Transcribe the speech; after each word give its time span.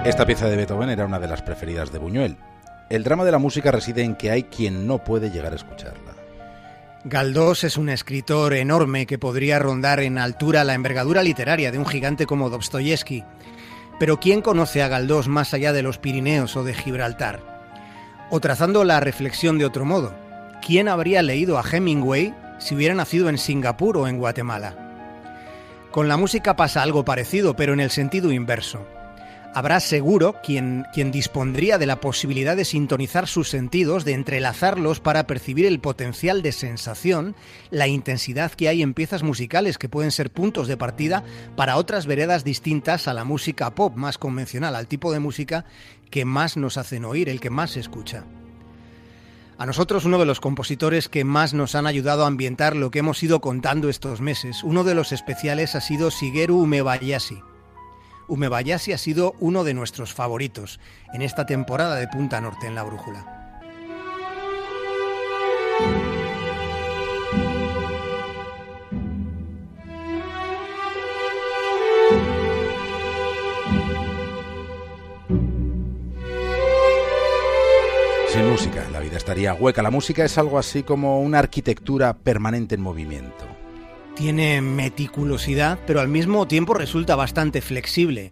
Esta 0.08 0.26
pieza 0.26 0.48
de 0.48 0.56
Beethoven 0.56 0.90
era 0.90 1.06
una 1.06 1.20
de 1.20 1.28
las 1.28 1.42
preferidas 1.42 1.92
de 1.92 2.00
Buñuel. 2.00 2.38
El 2.90 3.04
drama 3.04 3.26
de 3.26 3.32
la 3.34 3.40
música 3.40 3.74
reside 3.74 4.04
en 4.04 4.16
que 4.16 4.32
hay 4.32 4.44
quien 4.44 4.88
no 4.88 5.04
puede 5.04 5.32
llegar 5.32 5.52
a 5.52 5.58
escucharla. 5.58 6.16
Galdós 7.04 7.66
es 7.66 7.76
un 7.76 7.90
escritor 7.90 8.54
enorme 8.54 9.06
que 9.06 9.20
podría 9.20 9.60
rondar 9.60 10.00
en 10.00 10.18
altura 10.18 10.64
la 10.64 10.76
envergadura 10.76 11.24
literaria 11.24 11.74
de 11.74 11.78
un 11.78 11.86
gigante 11.86 12.26
como 12.26 12.50
Dostoyevsky. 12.50 13.26
Pero 14.00 14.18
¿quién 14.18 14.42
conoce 14.42 14.82
a 14.82 14.88
Galdós 14.88 15.28
más 15.28 15.54
allá 15.54 15.74
de 15.74 15.84
los 15.84 15.98
Pirineos 15.98 16.56
o 16.56 16.64
de 16.64 16.74
Gibraltar? 16.74 17.42
O 18.30 18.40
trazando 18.40 18.86
la 18.86 19.02
reflexión 19.02 19.58
de 19.58 19.66
otro 19.66 19.84
modo, 19.84 20.16
¿quién 20.66 20.88
habría 20.88 21.22
leído 21.22 21.60
a 21.60 21.66
Hemingway 21.70 22.34
si 22.60 22.76
hubiera 22.76 22.96
nacido 22.96 23.28
en 23.28 23.38
Singapur 23.38 23.98
o 23.98 24.08
en 24.08 24.20
Guatemala? 24.20 24.74
Con 25.92 26.08
la 26.08 26.16
música 26.16 26.56
pasa 26.56 26.82
algo 26.82 27.04
parecido, 27.04 27.58
pero 27.58 27.74
en 27.74 27.82
el 27.82 27.92
sentido 27.92 28.32
inverso 28.32 28.88
habrá 29.54 29.80
seguro 29.80 30.36
quien, 30.44 30.86
quien 30.94 31.12
dispondría 31.12 31.78
de 31.78 31.86
la 31.86 32.00
posibilidad 32.00 32.56
de 32.56 32.66
sintonizar 32.66 33.28
sus 33.28 33.50
sentidos, 33.50 34.06
de 34.06 34.14
entrelazarlos 34.14 35.00
para 35.00 35.28
percibir 35.28 35.66
el 35.66 35.80
potencial 35.80 36.42
de 36.42 36.52
sensación, 36.52 37.36
la 37.72 37.88
intensidad 37.88 38.52
que 38.52 38.70
hay 38.70 38.82
en 38.82 38.94
piezas 38.94 39.24
musicales 39.24 39.78
que 39.78 39.90
pueden 39.90 40.12
ser 40.12 40.32
puntos 40.32 40.68
de 40.68 40.78
partida 40.78 41.24
para 41.56 41.78
otras 41.78 42.06
veredas 42.06 42.44
distintas 42.44 43.08
a 43.08 43.14
la 43.14 43.24
música 43.24 43.74
pop 43.76 43.96
más 43.96 44.18
convencional, 44.18 44.76
al 44.76 44.88
tipo 44.88 45.12
de 45.12 45.20
música 45.20 45.66
que 46.10 46.26
más 46.26 46.58
nos 46.58 46.78
hacen 46.78 47.06
oír, 47.06 47.30
el 47.30 47.40
que 47.40 47.50
más 47.50 47.72
se 47.72 47.80
escucha. 47.80 48.26
A 49.58 49.66
nosotros 49.66 50.06
uno 50.06 50.20
de 50.20 50.26
los 50.26 50.40
compositores 50.40 51.10
que 51.10 51.24
más 51.24 51.56
nos 51.56 51.74
han 51.74 51.88
ayudado 51.88 52.24
a 52.24 52.28
ambientar 52.28 52.76
lo 52.76 52.92
que 52.92 53.00
hemos 53.00 53.24
ido 53.24 53.42
contando 53.42 53.90
estos 53.90 54.22
meses, 54.22 54.64
uno 54.64 54.84
de 54.84 54.94
los 54.94 55.12
especiales 55.12 55.74
ha 55.74 55.82
sido 55.82 56.12
Shigeru 56.12 56.60
Umebayashi. 56.62 57.42
Umebayashi 58.28 58.94
ha 58.94 58.98
sido 58.98 59.36
uno 59.40 59.64
de 59.64 59.74
nuestros 59.74 60.14
favoritos 60.14 60.80
en 61.14 61.22
esta 61.22 61.46
temporada 61.46 61.96
de 61.96 62.08
Punta 62.08 62.42
Norte 62.42 62.68
en 62.68 62.76
la 62.76 62.84
Brújula. 62.84 63.34
Sin 78.30 78.50
música, 78.50 78.86
la 78.92 79.00
vida 79.00 79.18
estaría 79.18 79.54
hueca. 79.54 79.82
La 79.82 79.90
música 79.90 80.24
es 80.24 80.38
algo 80.38 80.60
así 80.60 80.84
como 80.84 81.22
una 81.22 81.40
arquitectura 81.40 82.18
permanente 82.18 82.76
en 82.76 82.82
movimiento 82.82 83.57
tiene 84.18 84.62
meticulosidad, 84.62 85.78
pero 85.86 86.02
al 86.02 86.08
mismo 86.08 86.48
tiempo 86.48 86.74
resulta 86.74 87.16
bastante 87.16 87.62
flexible. 87.62 88.32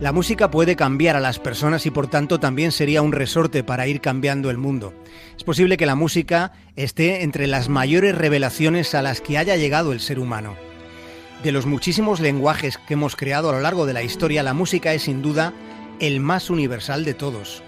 La 0.00 0.12
música 0.12 0.50
puede 0.50 0.76
cambiar 0.76 1.14
a 1.14 1.20
las 1.20 1.38
personas 1.38 1.84
y 1.84 1.90
por 1.90 2.06
tanto 2.06 2.40
también 2.40 2.72
sería 2.72 3.02
un 3.02 3.12
resorte 3.12 3.62
para 3.62 3.86
ir 3.86 4.00
cambiando 4.00 4.48
el 4.48 4.56
mundo. 4.56 4.94
Es 5.36 5.44
posible 5.44 5.76
que 5.76 5.84
la 5.84 5.94
música 5.94 6.52
esté 6.74 7.22
entre 7.22 7.46
las 7.46 7.68
mayores 7.68 8.16
revelaciones 8.16 8.94
a 8.94 9.02
las 9.02 9.20
que 9.20 9.36
haya 9.36 9.56
llegado 9.56 9.92
el 9.92 10.00
ser 10.00 10.18
humano. 10.18 10.56
De 11.44 11.52
los 11.52 11.66
muchísimos 11.66 12.20
lenguajes 12.20 12.78
que 12.78 12.94
hemos 12.94 13.14
creado 13.14 13.50
a 13.50 13.52
lo 13.52 13.60
largo 13.60 13.84
de 13.84 13.92
la 13.92 14.02
historia, 14.02 14.42
la 14.42 14.54
música 14.54 14.94
es 14.94 15.02
sin 15.02 15.20
duda 15.20 15.52
el 16.00 16.18
más 16.18 16.48
universal 16.48 17.04
de 17.04 17.12
todos. 17.12 17.62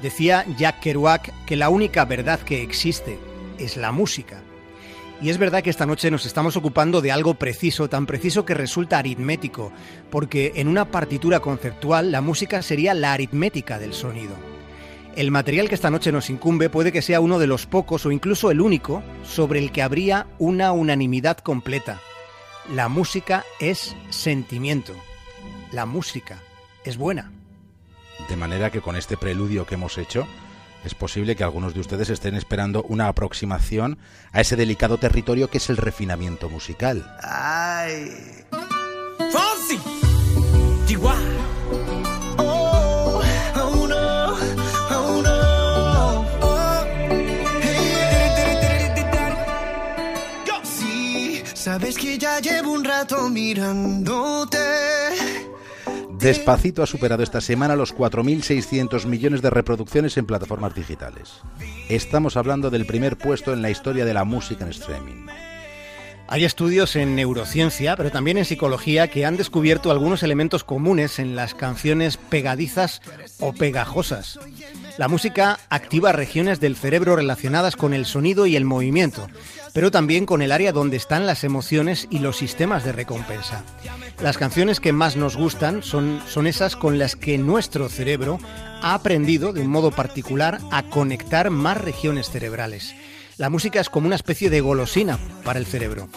Decía 0.00 0.44
Jack 0.56 0.80
Kerouac 0.80 1.32
que 1.44 1.56
la 1.56 1.70
única 1.70 2.04
verdad 2.04 2.38
que 2.38 2.62
existe 2.62 3.18
es 3.58 3.76
la 3.76 3.90
música. 3.90 4.42
Y 5.22 5.28
es 5.28 5.36
verdad 5.36 5.62
que 5.62 5.70
esta 5.70 5.84
noche 5.84 6.10
nos 6.10 6.24
estamos 6.24 6.56
ocupando 6.56 7.02
de 7.02 7.12
algo 7.12 7.34
preciso, 7.34 7.90
tan 7.90 8.06
preciso 8.06 8.46
que 8.46 8.54
resulta 8.54 8.98
aritmético, 8.98 9.70
porque 10.10 10.52
en 10.56 10.66
una 10.66 10.86
partitura 10.86 11.40
conceptual 11.40 12.10
la 12.10 12.22
música 12.22 12.62
sería 12.62 12.94
la 12.94 13.12
aritmética 13.12 13.78
del 13.78 13.92
sonido. 13.92 14.34
El 15.16 15.30
material 15.30 15.68
que 15.68 15.74
esta 15.74 15.90
noche 15.90 16.12
nos 16.12 16.30
incumbe 16.30 16.70
puede 16.70 16.92
que 16.92 17.02
sea 17.02 17.20
uno 17.20 17.38
de 17.38 17.46
los 17.46 17.66
pocos 17.66 18.06
o 18.06 18.12
incluso 18.12 18.50
el 18.50 18.60
único 18.60 19.02
sobre 19.22 19.58
el 19.58 19.72
que 19.72 19.82
habría 19.82 20.26
una 20.38 20.72
unanimidad 20.72 21.36
completa. 21.38 22.00
La 22.72 22.88
música 22.88 23.44
es 23.58 23.96
sentimiento. 24.08 24.94
La 25.72 25.84
música 25.84 26.38
es 26.84 26.96
buena. 26.96 27.32
De 28.28 28.36
manera 28.36 28.70
que 28.70 28.80
con 28.80 28.96
este 28.96 29.16
preludio 29.16 29.66
que 29.66 29.74
hemos 29.74 29.98
hecho, 29.98 30.26
es 30.84 30.94
posible 30.94 31.36
que 31.36 31.44
algunos 31.44 31.74
de 31.74 31.80
ustedes 31.80 32.10
estén 32.10 32.34
esperando 32.34 32.82
una 32.84 33.08
aproximación 33.08 33.98
a 34.32 34.40
ese 34.40 34.56
delicado 34.56 34.98
territorio 34.98 35.48
que 35.48 35.58
es 35.58 35.70
el 35.70 35.76
refinamiento 35.76 36.48
musical. 36.48 37.16
¡Ay! 37.22 38.10
Oh, 42.38 43.20
sabes 51.54 51.96
que 51.96 52.18
ya 52.18 52.40
llevo 52.40 52.72
un 52.72 52.84
rato 52.84 53.28
mirándote 53.28 54.99
Despacito 56.20 56.82
ha 56.82 56.86
superado 56.86 57.22
esta 57.22 57.40
semana 57.40 57.76
los 57.76 57.94
4.600 57.96 59.06
millones 59.06 59.40
de 59.40 59.48
reproducciones 59.48 60.18
en 60.18 60.26
plataformas 60.26 60.74
digitales. 60.74 61.40
Estamos 61.88 62.36
hablando 62.36 62.68
del 62.68 62.84
primer 62.84 63.16
puesto 63.16 63.54
en 63.54 63.62
la 63.62 63.70
historia 63.70 64.04
de 64.04 64.12
la 64.12 64.24
música 64.24 64.64
en 64.64 64.70
streaming. 64.70 65.26
Hay 66.28 66.44
estudios 66.44 66.94
en 66.94 67.16
neurociencia, 67.16 67.96
pero 67.96 68.10
también 68.12 68.38
en 68.38 68.44
psicología, 68.44 69.08
que 69.08 69.26
han 69.26 69.36
descubierto 69.36 69.90
algunos 69.90 70.22
elementos 70.22 70.62
comunes 70.62 71.18
en 71.18 71.34
las 71.34 71.54
canciones 71.54 72.18
pegadizas 72.18 73.00
o 73.40 73.52
pegajosas. 73.52 74.38
La 74.96 75.08
música 75.08 75.58
activa 75.70 76.12
regiones 76.12 76.60
del 76.60 76.76
cerebro 76.76 77.16
relacionadas 77.16 77.74
con 77.74 77.94
el 77.94 78.06
sonido 78.06 78.46
y 78.46 78.54
el 78.54 78.64
movimiento. 78.64 79.26
Pero 79.72 79.90
también 79.90 80.26
con 80.26 80.42
el 80.42 80.52
área 80.52 80.72
donde 80.72 80.96
están 80.96 81.26
las 81.26 81.44
emociones 81.44 82.08
y 82.10 82.18
los 82.18 82.36
sistemas 82.36 82.84
de 82.84 82.92
recompensa. 82.92 83.64
Las 84.20 84.38
canciones 84.38 84.80
que 84.80 84.92
más 84.92 85.16
nos 85.16 85.36
gustan 85.36 85.82
son, 85.82 86.20
son 86.28 86.46
esas 86.46 86.76
con 86.76 86.98
las 86.98 87.16
que 87.16 87.38
nuestro 87.38 87.88
cerebro 87.88 88.38
ha 88.82 88.94
aprendido 88.94 89.52
de 89.52 89.62
un 89.62 89.68
modo 89.68 89.90
particular 89.90 90.58
a 90.70 90.82
conectar 90.84 91.50
más 91.50 91.78
regiones 91.78 92.30
cerebrales. 92.30 92.94
La 93.36 93.48
música 93.48 93.80
es 93.80 93.88
como 93.88 94.06
una 94.06 94.16
especie 94.16 94.50
de 94.50 94.60
golosina 94.60 95.18
para 95.44 95.58
el 95.58 95.66
cerebro. 95.66 96.08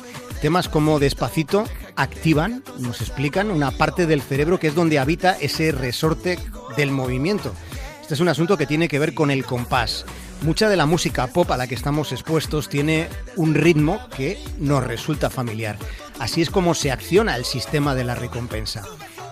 Temas 0.41 0.67
como 0.67 0.99
Despacito 0.99 1.63
activan, 1.95 2.63
nos 2.79 2.99
explican, 2.99 3.49
una 3.49 3.71
parte 3.71 4.05
del 4.05 4.21
cerebro 4.21 4.59
que 4.59 4.67
es 4.67 4.75
donde 4.75 4.99
habita 4.99 5.37
ese 5.39 5.71
resorte 5.71 6.37
del 6.75 6.91
movimiento. 6.91 7.53
Este 8.01 8.15
es 8.15 8.19
un 8.19 8.27
asunto 8.27 8.57
que 8.57 8.67
tiene 8.67 8.89
que 8.89 8.99
ver 8.99 9.13
con 9.13 9.31
el 9.31 9.45
compás. 9.45 10.05
Mucha 10.43 10.67
de 10.67 10.75
la 10.75 10.85
música 10.85 11.27
pop 11.27 11.49
a 11.51 11.57
la 11.57 11.67
que 11.67 11.75
estamos 11.75 12.11
expuestos 12.11 12.67
tiene 12.67 13.07
un 13.37 13.55
ritmo 13.55 14.05
que 14.09 14.37
nos 14.59 14.83
resulta 14.83 15.29
familiar. 15.29 15.77
Así 16.19 16.41
es 16.41 16.49
como 16.49 16.73
se 16.73 16.91
acciona 16.91 17.37
el 17.37 17.45
sistema 17.45 17.95
de 17.95 18.03
la 18.03 18.13
recompensa. 18.13 18.83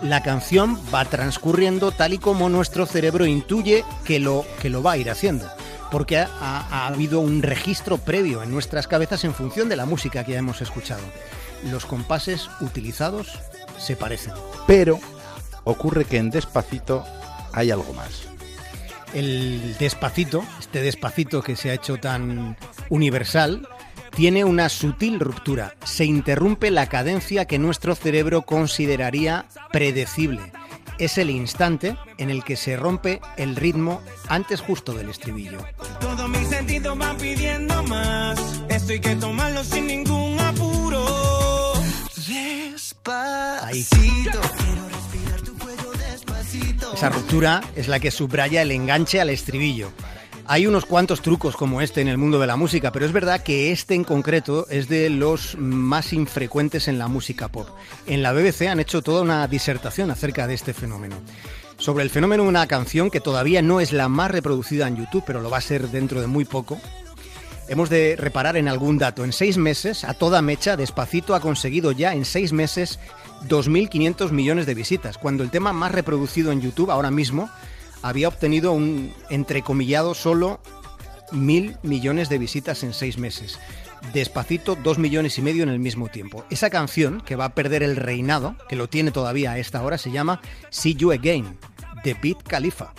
La 0.01 0.23
canción 0.23 0.79
va 0.93 1.03
transcurriendo 1.03 1.91
tal 1.91 2.13
y 2.13 2.17
como 2.17 2.47
nuestro 2.47 2.85
cerebro 2.85 3.25
intuye 3.25 3.83
que 4.05 4.19
lo, 4.19 4.45
que 4.61 4.69
lo 4.69 4.81
va 4.81 4.93
a 4.93 4.97
ir 4.97 5.11
haciendo 5.11 5.49
porque 5.91 6.17
ha, 6.17 6.29
ha, 6.39 6.87
habido 6.87 7.19
un 7.19 7.43
registro 7.43 7.97
previo 7.97 8.41
en 8.41 8.49
nuestras 8.49 8.87
cabezas 8.87 9.25
en 9.25 9.33
función 9.33 9.67
de 9.67 9.75
la 9.75 9.85
música 9.85 10.23
que 10.23 10.31
ya 10.31 10.39
hemos 10.39 10.61
escuchado. 10.61 11.03
Los 11.69 11.85
compases 11.85 12.49
utilizados 12.61 13.37
se 13.77 13.97
parecen. 13.97 14.31
Pero 14.65 15.01
ocurre 15.65 16.05
que 16.05 16.15
en 16.15 16.29
Despacito 16.29 17.03
hay 17.51 17.71
algo 17.71 17.91
más. 17.91 18.30
El 19.13 19.75
Despacito, 19.77 20.43
este 20.59 20.81
Despacito 20.81 21.41
que 21.41 21.55
se 21.55 21.69
ha 21.69 21.73
hecho 21.73 21.97
tan 21.97 22.57
universal, 22.89 23.67
tiene 24.15 24.43
una 24.43 24.69
sutil 24.69 25.19
ruptura. 25.19 25.75
Se 25.83 26.05
interrumpe 26.05 26.71
la 26.71 26.87
cadencia 26.87 27.45
que 27.45 27.59
nuestro 27.59 27.95
cerebro 27.95 28.43
consideraría 28.43 29.45
predecible 29.71 30.51
es 31.01 31.17
el 31.17 31.31
instante 31.31 31.97
en 32.19 32.29
el 32.29 32.43
que 32.43 32.55
se 32.55 32.77
rompe 32.77 33.21
el 33.35 33.55
ritmo 33.55 34.01
antes 34.27 34.61
justo 34.61 34.93
del 34.93 35.09
estribillo. 35.09 35.57
Todos 35.99 36.29
mis 36.29 36.47
sentidos 36.47 36.95
van 36.95 37.17
pidiendo 37.17 37.81
más. 37.83 38.39
Esto 38.69 38.93
hay 38.93 38.99
que 38.99 39.15
tomarlo 39.15 39.63
sin 39.63 39.87
ningún 39.87 40.39
apuro. 40.39 41.73
Despacito. 42.27 43.11
Esa 46.93 47.09
ruptura 47.09 47.61
es 47.75 47.87
la 47.87 47.99
que 47.99 48.11
subraya 48.11 48.61
el 48.61 48.71
enganche 48.71 49.21
al 49.21 49.29
estribillo. 49.29 49.91
Hay 50.45 50.67
unos 50.67 50.85
cuantos 50.85 51.21
trucos 51.21 51.55
como 51.55 51.81
este 51.81 52.01
en 52.01 52.07
el 52.07 52.17
mundo 52.17 52.39
de 52.39 52.47
la 52.47 52.57
música, 52.57 52.91
pero 52.91 53.05
es 53.05 53.11
verdad 53.11 53.41
que 53.41 53.71
este 53.71 53.95
en 53.95 54.03
concreto 54.03 54.67
es 54.69 54.89
de 54.89 55.09
los 55.09 55.57
más 55.57 56.11
infrecuentes 56.13 56.87
en 56.87 56.99
la 56.99 57.07
música 57.07 57.47
pop. 57.47 57.69
En 58.05 58.21
la 58.21 58.33
BBC 58.33 58.63
han 58.67 58.79
hecho 58.79 59.01
toda 59.01 59.21
una 59.21 59.47
disertación 59.47 60.11
acerca 60.11 60.47
de 60.47 60.53
este 60.53 60.73
fenómeno. 60.73 61.15
Sobre 61.77 62.03
el 62.03 62.09
fenómeno 62.09 62.43
de 62.43 62.49
una 62.49 62.67
canción 62.67 63.09
que 63.09 63.21
todavía 63.21 63.61
no 63.61 63.79
es 63.79 63.93
la 63.93 64.09
más 64.09 64.29
reproducida 64.29 64.87
en 64.87 64.97
YouTube, 64.97 65.23
pero 65.25 65.41
lo 65.41 65.49
va 65.49 65.57
a 65.57 65.61
ser 65.61 65.87
dentro 65.89 66.21
de 66.21 66.27
muy 66.27 66.45
poco, 66.45 66.79
hemos 67.71 67.89
de 67.89 68.17
reparar 68.17 68.57
en 68.57 68.67
algún 68.67 68.97
dato. 68.97 69.23
En 69.23 69.31
seis 69.31 69.57
meses, 69.57 70.03
a 70.03 70.13
toda 70.13 70.41
mecha, 70.41 70.75
Despacito 70.75 71.35
ha 71.35 71.39
conseguido 71.39 71.93
ya 71.93 72.13
en 72.13 72.25
seis 72.25 72.51
meses 72.51 72.99
2.500 73.47 74.31
millones 74.31 74.65
de 74.65 74.73
visitas, 74.73 75.17
cuando 75.17 75.41
el 75.41 75.51
tema 75.51 75.71
más 75.71 75.93
reproducido 75.93 76.51
en 76.51 76.59
YouTube 76.59 76.91
ahora 76.91 77.11
mismo 77.11 77.49
había 78.01 78.27
obtenido 78.27 78.73
un 78.73 79.13
entrecomillado 79.29 80.13
solo 80.15 80.59
mil 81.31 81.77
millones 81.81 82.27
de 82.27 82.39
visitas 82.39 82.83
en 82.83 82.93
seis 82.93 83.17
meses. 83.17 83.57
Despacito, 84.13 84.75
dos 84.75 84.97
millones 84.97 85.37
y 85.37 85.41
medio 85.41 85.63
en 85.63 85.69
el 85.69 85.79
mismo 85.79 86.09
tiempo. 86.09 86.43
Esa 86.49 86.69
canción, 86.69 87.21
que 87.21 87.37
va 87.37 87.45
a 87.45 87.55
perder 87.55 87.83
el 87.83 87.95
reinado, 87.95 88.57
que 88.67 88.75
lo 88.75 88.89
tiene 88.89 89.11
todavía 89.11 89.53
a 89.53 89.59
esta 89.59 89.81
hora, 89.81 89.97
se 89.97 90.11
llama 90.11 90.41
See 90.71 90.95
You 90.95 91.13
Again, 91.13 91.57
de 92.03 92.15
Beat 92.15 92.43
Khalifa. 92.43 92.93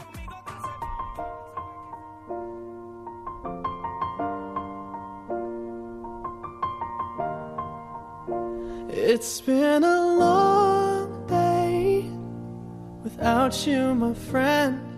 It's 8.93 9.41
been 9.41 9.85
a 9.85 10.17
long 10.19 11.27
day 11.27 12.05
without 13.03 13.55
you, 13.67 13.95
my 13.95 14.15
friend. 14.15 14.93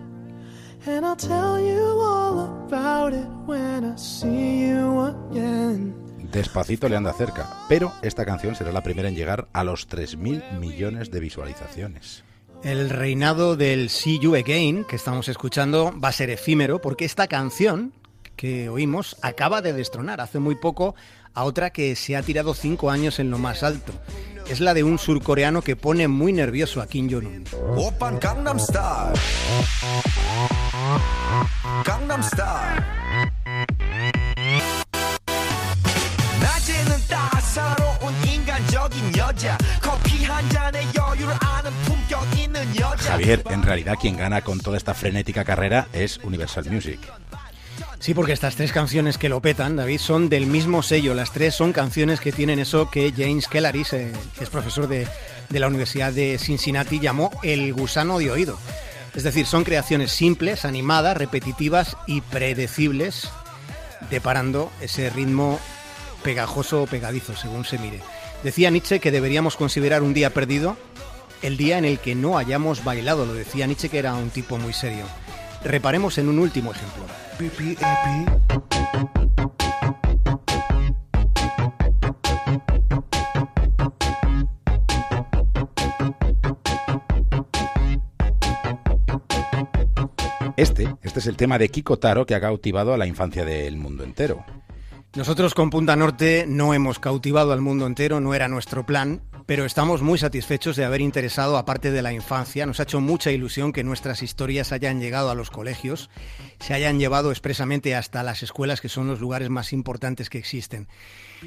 Despacito 6.31 6.89
le 6.89 6.95
anda 6.95 7.13
cerca, 7.13 7.49
pero 7.67 7.93
esta 8.03 8.25
canción 8.25 8.55
será 8.55 8.71
la 8.71 8.83
primera 8.83 9.07
en 9.07 9.15
llegar 9.15 9.47
a 9.53 9.63
los 9.63 9.89
3.000 9.89 10.59
millones 10.59 11.09
de 11.09 11.19
visualizaciones. 11.19 12.23
El 12.63 12.89
reinado 12.89 13.55
del 13.55 13.89
See 13.89 14.19
You 14.19 14.35
Again 14.35 14.83
que 14.83 14.97
estamos 14.97 15.27
escuchando 15.27 15.91
va 15.99 16.09
a 16.09 16.11
ser 16.11 16.29
efímero 16.29 16.81
porque 16.81 17.05
esta 17.05 17.27
canción 17.27 17.93
que 18.35 18.69
oímos 18.69 19.17
acaba 19.21 19.61
de 19.61 19.73
destronar 19.73 20.21
hace 20.21 20.39
muy 20.39 20.55
poco 20.55 20.95
a 21.35 21.43
otra 21.43 21.69
que 21.69 21.95
se 21.95 22.15
ha 22.15 22.23
tirado 22.23 22.53
cinco 22.53 22.89
años 22.89 23.19
en 23.19 23.29
lo 23.29 23.37
más 23.37 23.61
alto. 23.61 23.93
Es 24.49 24.59
la 24.61 24.73
de 24.73 24.83
un 24.83 24.97
surcoreano 24.97 25.61
que 25.61 25.75
pone 25.75 26.07
muy 26.07 26.31
nervioso 26.31 26.81
a 26.81 26.87
Kim 26.87 27.09
Jong-un. 27.09 27.43
Javier, 42.99 43.43
en 43.49 43.63
realidad 43.63 43.95
quien 43.99 44.17
gana 44.17 44.41
con 44.41 44.59
toda 44.59 44.77
esta 44.77 44.93
frenética 44.93 45.43
carrera 45.43 45.87
es 45.93 46.17
Universal 46.23 46.65
Music. 46.69 46.99
Sí, 48.05 48.13
porque 48.13 48.33
estas 48.33 48.55
tres 48.55 48.71
canciones 48.71 49.17
que 49.17 49.29
lo 49.29 49.41
petan, 49.41 49.77
David, 49.77 49.97
son 49.97 50.29
del 50.29 50.45
mismo 50.45 50.83
sello. 50.83 51.15
Las 51.15 51.31
tres 51.31 51.55
son 51.55 51.73
canciones 51.73 52.19
que 52.19 52.31
tienen 52.31 52.59
eso 52.59 52.87
que 52.91 53.11
James 53.11 53.47
Kellaris, 53.47 53.89
que 53.89 54.11
es 54.39 54.49
profesor 54.51 54.87
de, 54.87 55.07
de 55.49 55.59
la 55.59 55.67
Universidad 55.67 56.13
de 56.13 56.37
Cincinnati, 56.37 56.99
llamó 56.99 57.31
el 57.41 57.73
gusano 57.73 58.19
de 58.19 58.29
oído. 58.29 58.59
Es 59.15 59.23
decir, 59.23 59.47
son 59.47 59.63
creaciones 59.63 60.11
simples, 60.11 60.65
animadas, 60.65 61.17
repetitivas 61.17 61.97
y 62.05 62.21
predecibles, 62.21 63.27
deparando 64.11 64.71
ese 64.81 65.09
ritmo 65.09 65.59
pegajoso 66.21 66.83
o 66.83 66.85
pegadizo, 66.85 67.35
según 67.35 67.65
se 67.65 67.79
mire. 67.79 68.01
Decía 68.43 68.69
Nietzsche 68.69 68.99
que 68.99 69.09
deberíamos 69.09 69.57
considerar 69.57 70.03
un 70.03 70.13
día 70.13 70.29
perdido 70.29 70.77
el 71.41 71.57
día 71.57 71.79
en 71.79 71.85
el 71.85 71.97
que 71.97 72.13
no 72.13 72.37
hayamos 72.37 72.83
bailado. 72.83 73.25
Lo 73.25 73.33
decía 73.33 73.65
Nietzsche 73.65 73.89
que 73.89 73.97
era 73.97 74.13
un 74.13 74.29
tipo 74.29 74.59
muy 74.59 74.73
serio. 74.73 75.05
Reparemos 75.65 76.15
en 76.19 76.29
un 76.29 76.37
último 76.37 76.71
ejemplo. 76.71 77.03
Este, 90.55 90.95
este 91.01 91.19
es 91.19 91.25
el 91.25 91.35
tema 91.35 91.57
de 91.57 91.69
Kiko 91.69 91.97
Taro 91.97 92.27
que 92.27 92.35
ha 92.35 92.39
cautivado 92.39 92.93
a 92.93 92.97
la 92.97 93.07
infancia 93.07 93.43
del 93.43 93.77
mundo 93.77 94.03
entero. 94.03 94.45
Nosotros 95.15 95.55
con 95.55 95.71
Punta 95.71 95.95
Norte 95.95 96.45
no 96.47 96.75
hemos 96.75 96.99
cautivado 96.99 97.53
al 97.53 97.61
mundo 97.61 97.87
entero, 97.87 98.19
no 98.19 98.35
era 98.35 98.47
nuestro 98.47 98.85
plan, 98.85 99.21
pero 99.45 99.65
estamos 99.65 100.01
muy 100.01 100.17
satisfechos 100.17 100.75
de 100.75 100.85
haber 100.85 101.01
interesado 101.01 101.57
a 101.57 101.65
parte 101.65 101.91
de 101.91 102.01
la 102.01 102.13
infancia. 102.13 102.65
Nos 102.65 102.79
ha 102.79 102.83
hecho 102.83 103.01
mucha 103.01 103.31
ilusión 103.31 103.73
que 103.73 103.83
nuestras 103.83 104.23
historias 104.23 104.71
hayan 104.71 104.99
llegado 104.99 105.29
a 105.29 105.35
los 105.35 105.51
colegios, 105.51 106.09
se 106.59 106.73
hayan 106.73 106.99
llevado 106.99 107.31
expresamente 107.31 107.95
hasta 107.95 108.23
las 108.23 108.43
escuelas, 108.43 108.81
que 108.81 108.89
son 108.89 109.07
los 109.07 109.19
lugares 109.19 109.49
más 109.49 109.73
importantes 109.73 110.29
que 110.29 110.39
existen. 110.39 110.87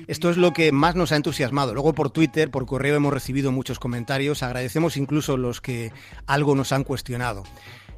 Esto 0.07 0.31
es 0.31 0.37
lo 0.37 0.53
que 0.53 0.71
más 0.71 0.95
nos 0.95 1.13
ha 1.13 1.17
entusiasmado. 1.17 1.75
Luego 1.75 1.95
por 1.95 2.11
Twitter, 2.11 2.51
por 2.51 2.67
correo 2.67 2.97
hemos 2.97 3.13
recibido 3.13 3.51
muchos 3.51 3.79
comentarios, 3.81 4.43
agradecemos 4.43 4.97
incluso 4.97 5.37
los 5.37 5.61
que 5.61 5.93
algo 6.27 6.55
nos 6.55 6.73
han 6.73 6.85
cuestionado. 6.85 7.43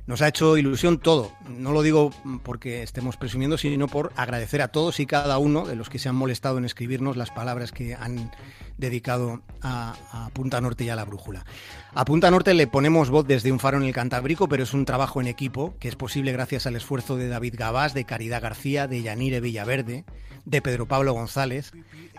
Nos 0.06 0.22
ha 0.22 0.28
hecho 0.28 0.56
ilusión 0.56 0.98
todo. 0.98 1.32
No 1.48 1.72
lo 1.72 1.82
digo 1.82 2.10
porque 2.42 2.82
estemos 2.82 3.16
presumiendo, 3.16 3.58
sino 3.58 3.86
por 3.86 4.12
agradecer 4.16 4.62
a 4.62 4.68
todos 4.68 5.00
y 5.00 5.06
cada 5.06 5.38
uno 5.38 5.66
de 5.66 5.76
los 5.76 5.88
que 5.88 5.98
se 5.98 6.08
han 6.08 6.16
molestado 6.16 6.58
en 6.58 6.64
escribirnos 6.64 7.16
las 7.16 7.30
palabras 7.30 7.72
que 7.72 7.94
han 7.94 8.30
dedicado 8.78 9.42
a, 9.62 9.94
Punta 10.32 10.60
Norte 10.60 10.84
y 10.84 10.88
a 10.88 10.96
la 10.96 11.04
brújula. 11.04 11.44
A 11.92 12.04
Punta 12.04 12.30
Norte 12.30 12.54
le 12.54 12.68
ponemos 12.68 13.10
voz 13.10 13.26
desde 13.26 13.50
un 13.50 13.58
faro 13.58 13.76
en 13.76 13.82
el 13.82 13.92
Cantábrico, 13.92 14.48
pero 14.48 14.62
es 14.62 14.74
un 14.74 14.84
trabajo 14.84 15.20
en 15.20 15.26
equipo 15.26 15.74
que 15.80 15.88
es 15.88 15.96
posible 15.96 16.30
gracias 16.30 16.66
al 16.66 16.76
esfuerzo 16.76 17.16
de 17.16 17.26
David 17.26 17.56
Gabás, 17.58 17.94
de 17.94 18.04
Caridad 18.04 18.40
García, 18.40 18.86
de 18.86 19.02
Yanire 19.02 19.40
Villaverde, 19.40 20.04
de 20.44 20.62
Pedro 20.62 20.86
Pablo 20.86 21.14
González, 21.14 21.72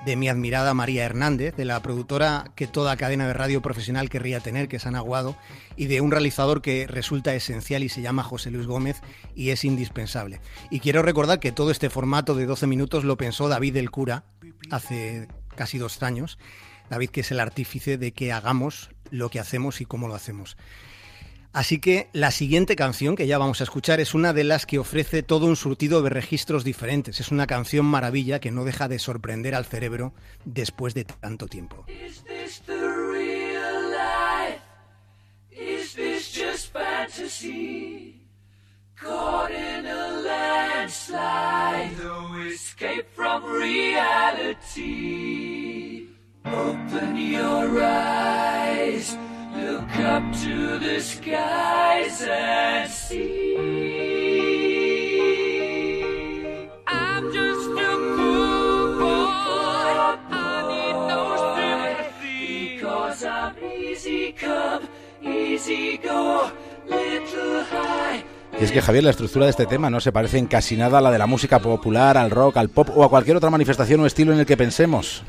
de 0.06 0.16
mi 0.18 0.28
admirada 0.28 0.74
María 0.74 1.06
Hernández, 1.06 1.56
de 1.56 1.64
la 1.64 1.82
productora 1.82 2.52
que 2.56 2.68
toda 2.68 2.98
cadena 2.98 3.28
de 3.28 3.34
radio 3.34 3.62
profesional 3.62 4.10
querría 4.10 4.42
tener, 4.42 4.68
que 4.68 4.76
es 4.76 4.86
Ana 4.86 4.98
Aguado, 4.98 5.38
y 5.78 5.86
de 5.86 6.02
un 6.02 6.12
realizador 6.12 6.62
que 6.62 6.86
resulta 6.86 7.34
esencial 7.34 7.82
y 7.82 7.88
se 7.90 8.02
llama 8.02 8.24
José 8.24 8.52
Luis 8.52 8.68
Gómez 8.68 9.02
y 9.36 9.52
es 9.52 9.64
indispensable. 9.64 10.42
Y 10.70 10.82
quiero 10.82 11.02
recordar 11.02 11.40
que 11.40 11.54
todo 11.54 11.72
este 11.72 11.90
formato 11.90 12.36
de 12.36 12.46
12 12.46 12.68
minutos 12.68 13.06
lo 13.06 13.16
pensó 13.16 13.48
David 13.48 13.76
del 13.76 13.90
Cura 13.90 14.26
hace 14.70 15.30
casi 15.56 15.78
dos 15.78 16.04
años. 16.04 16.38
David, 16.92 17.10
que 17.10 17.22
es 17.22 17.32
el 17.32 17.40
artífice 17.40 17.98
de 17.98 18.12
que 18.12 18.34
hagamos 18.34 18.90
lo 19.12 19.30
que 19.30 19.40
hacemos 19.40 19.80
y 19.80 19.86
cómo 19.86 20.10
lo 20.10 20.14
hacemos. 20.14 20.58
Así 21.54 21.80
que 21.80 22.10
la 22.12 22.32
siguiente 22.32 22.76
canción 22.76 23.16
que 23.16 23.28
ya 23.28 23.38
vamos 23.38 23.62
a 23.62 23.64
escuchar 23.64 24.02
es 24.02 24.14
una 24.14 24.34
de 24.34 24.44
las 24.44 24.66
que 24.66 24.78
ofrece 24.78 25.24
todo 25.24 25.46
un 25.46 25.56
surtido 25.56 26.02
de 26.02 26.10
registros 26.10 26.66
diferentes. 26.66 27.22
Es 27.22 27.32
una 27.32 27.48
canción 27.48 27.86
maravilla 27.86 28.42
que 28.42 28.52
no 28.52 28.66
deja 28.66 28.90
de 28.90 29.00
sorprender 29.00 29.56
al 29.56 29.66
cerebro 29.66 30.14
después 30.44 30.94
de 30.94 31.06
tanto 31.06 31.48
tiempo. 31.48 31.86
Open 46.46 47.16
your 47.18 47.84
eyes. 47.84 49.16
Look 49.56 49.96
up 50.00 50.24
to 50.44 50.80
the 50.80 51.00
skies 51.00 52.22
and 52.28 52.90
see. 52.90 53.58
I'm 56.88 57.32
just 57.32 57.70
a 57.70 57.94
poor 58.16 58.98
boy. 58.98 60.18
I 60.32 60.64
need 60.72 60.98
no 61.14 61.24
sympathy. 61.56 62.76
Because 62.76 63.24
I'm 63.24 63.56
easy 63.64 64.34
come, 64.34 64.88
easy 65.22 65.98
go, 65.98 66.52
little 66.88 67.64
high. 67.66 68.24
Y 68.60 68.64
es 68.64 68.72
que 68.72 68.82
Javier, 68.82 69.04
la 69.04 69.10
estructura 69.12 69.46
de 69.46 69.52
este 69.52 69.66
tema 69.66 69.90
no 69.90 70.00
se 70.00 70.12
parece 70.12 70.38
en 70.38 70.46
casi 70.46 70.76
nada 70.76 71.00
a 71.00 71.02
la 71.02 71.10
de 71.10 71.18
la 71.18 71.26
música 71.26 71.60
popular, 71.60 72.18
al 72.18 72.30
rock, 72.30 72.58
al 72.58 72.70
pop 72.70 72.90
o 72.96 73.04
a 73.04 73.10
cualquier 73.10 73.38
otra 73.38 73.50
manifestación 73.50 74.02
o 74.02 74.06
estilo 74.06 74.34
en 74.34 74.40
el 74.40 74.46
que 74.46 74.58
pensemos. 74.58 75.24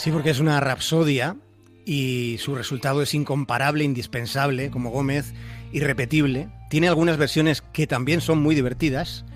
Sí, 0.00 0.10
porque 0.10 0.30
es 0.30 0.40
una 0.40 0.58
rapsodia 0.60 1.36
y 1.84 2.38
su 2.38 2.54
resultado 2.54 3.02
es 3.02 3.12
incomparable, 3.12 3.84
indispensable, 3.84 4.70
como 4.70 4.88
Gómez, 4.88 5.34
irrepetible. 5.72 6.48
Tiene 6.70 6.88
algunas 6.88 7.18
versiones 7.18 7.60
que 7.60 7.86
también 7.86 8.22
son 8.22 8.42
muy 8.42 8.54
divertidas, 8.54 9.26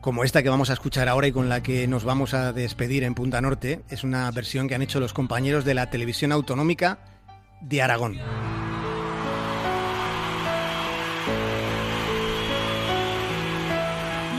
como 0.00 0.24
esta 0.24 0.42
que 0.42 0.48
vamos 0.48 0.70
a 0.70 0.72
escuchar 0.72 1.10
ahora 1.10 1.26
y 1.26 1.32
con 1.32 1.50
la 1.50 1.62
que 1.62 1.86
nos 1.88 2.04
vamos 2.04 2.32
a 2.32 2.54
despedir 2.54 3.04
en 3.04 3.14
Punta 3.14 3.42
Norte. 3.42 3.82
Es 3.90 4.02
una 4.02 4.30
versión 4.30 4.66
que 4.66 4.74
han 4.74 4.80
hecho 4.80 4.98
los 4.98 5.12
compañeros 5.12 5.66
de 5.66 5.74
la 5.74 5.90
televisión 5.90 6.32
autonómica 6.32 6.98
de 7.60 7.82
Aragón. 7.82 8.18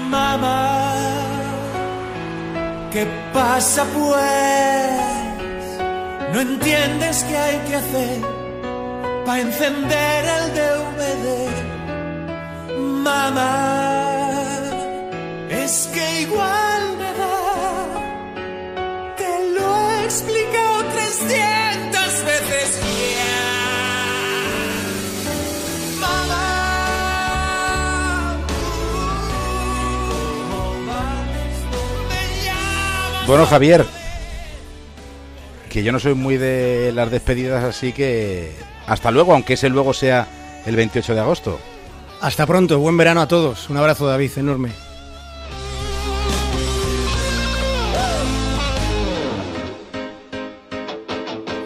Mamá, 0.10 0.96
¿qué 2.92 3.06
pasa 3.32 3.86
pues? 3.94 5.03
No 6.34 6.42
entiendes 6.42 7.24
qué 7.26 7.38
hay 7.38 7.58
que 7.68 7.76
hacer 7.76 8.22
para 9.24 9.40
encender 9.40 10.26
el 10.38 10.54
DVD. 10.56 11.28
Mamá, 13.04 13.92
es 15.52 15.90
que 15.94 16.22
igual 16.22 16.98
me 16.98 17.14
da. 17.22 17.38
Te 19.16 19.50
lo 19.52 19.68
he 19.92 20.06
explicado 20.06 20.86
300 20.86 22.26
veces 22.26 22.82
ya. 23.14 23.38
Mamá. 26.02 26.46
Bueno, 33.28 33.46
Javier, 33.46 33.86
que 35.74 35.82
yo 35.82 35.92
no 35.92 36.00
soy 36.00 36.14
muy 36.14 36.38
de 36.38 36.92
las 36.94 37.10
despedidas, 37.10 37.64
así 37.64 37.94
que 37.94 38.52
hasta 38.86 39.10
luego, 39.10 39.34
aunque 39.34 39.54
ese 39.54 39.70
luego 39.70 39.92
sea 39.92 40.28
el 40.68 40.76
28 40.76 41.16
de 41.16 41.20
agosto. 41.20 41.60
Hasta 42.22 42.46
pronto, 42.46 42.78
buen 42.78 42.96
verano 42.96 43.22
a 43.22 43.28
todos. 43.28 43.72
Un 43.72 43.78
abrazo, 43.78 44.06
David, 44.06 44.30
enorme. 44.38 44.70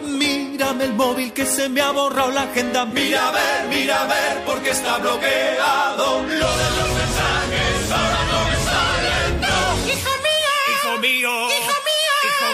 Mírame 0.06 0.84
el 0.84 0.94
móvil 0.94 1.34
que 1.34 1.44
se 1.44 1.68
me 1.68 1.82
ha 1.82 1.90
borrado 1.90 2.32
la 2.32 2.44
agenda. 2.44 2.86
Mira 2.86 3.28
a 3.28 3.32
ver, 3.32 3.68
mira 3.68 4.04
a 4.04 4.06
ver, 4.06 4.44
porque 4.46 4.70
está 4.70 4.96
bloqueado. 4.96 6.22
Lo 6.22 6.28
de 6.28 6.70
los 6.80 6.87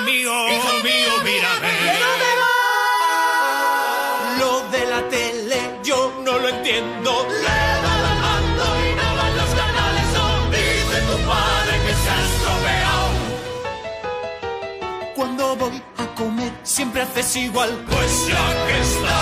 mío, 0.04 0.32
hijo 0.48 0.72
mío, 0.82 1.12
mírame. 1.24 1.72
Lo 4.38 4.52
de 4.70 4.86
la 4.86 5.08
tele 5.08 5.58
yo 5.82 6.12
no 6.24 6.38
lo 6.38 6.48
entiendo. 6.48 7.26
Le 7.28 7.42
da 7.84 7.94
la 8.06 8.14
mando 8.24 8.64
y 8.84 8.94
no 9.00 9.16
van 9.16 9.36
los 9.36 9.50
canales. 9.60 10.06
No 10.16 10.26
dice 10.50 10.96
tu 11.08 11.16
padre 11.30 11.72
que 11.86 11.94
se 12.02 12.08
ha 12.10 12.20
estropeado. 12.28 13.08
Cuando 15.14 15.56
voy 15.56 15.82
a 15.98 16.06
comer 16.14 16.52
siempre 16.62 17.02
haces 17.02 17.36
igual. 17.36 17.70
Pues 17.88 18.26
ya 18.28 18.66
que 18.66 18.80
está, 18.80 19.18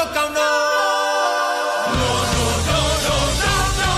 he 0.00 0.06
tocado, 0.06 0.30
no. 0.30 0.40
No, 2.00 2.10
no, 2.34 2.46
no, 2.68 2.80
no, 3.06 3.16
no, 3.40 3.52
no. 3.80 3.90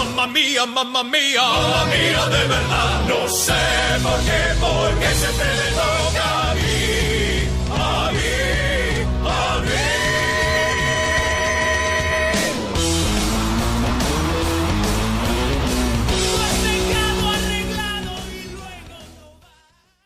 Oh, 0.00 0.04
mamma 0.04 0.26
mía, 0.26 0.66
mamma 0.66 1.04
mía. 1.04 1.42
Mamma 1.42 1.84
mía, 1.86 2.26
de 2.26 2.46
verdad. 2.48 3.00
No 3.08 3.28
sé 3.28 3.52
por 4.02 4.18
qué, 4.20 4.54
porque 4.60 5.14
se 5.14 5.26
te 5.26 5.44
le 5.44 6.37